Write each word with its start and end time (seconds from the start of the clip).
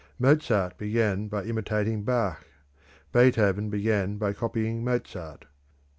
Mozart 0.17 0.79
began 0.79 1.27
by 1.27 1.43
imitating 1.43 2.03
Bach; 2.03 2.47
Beethoven 3.11 3.69
began 3.69 4.17
by 4.17 4.33
copying 4.33 4.83
Mozart. 4.83 5.45